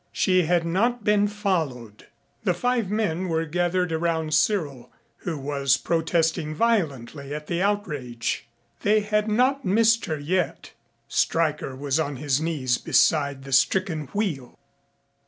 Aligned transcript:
She 0.11 0.45
had 0.45 0.65
not 0.65 1.03
been 1.03 1.27
followed. 1.27 2.07
The 2.43 2.55
five 2.55 2.89
men 2.89 3.27
were 3.27 3.45
gathered 3.45 3.91
around 3.91 4.33
Cyril, 4.33 4.91
who 5.17 5.37
was 5.37 5.77
protesting 5.77 6.55
violently 6.55 7.35
at 7.35 7.45
the 7.45 7.61
outrage. 7.61 8.47
They 8.81 9.01
had 9.01 9.27
not 9.29 9.63
missed 9.63 10.05
her 10.05 10.17
yet. 10.17 10.71
Stryker 11.07 11.75
was 11.75 11.99
on 11.99 12.15
his 12.15 12.41
knees 12.41 12.79
beside 12.79 13.43
the 13.43 13.53
stricken 13.53 14.07
wheel. 14.11 14.57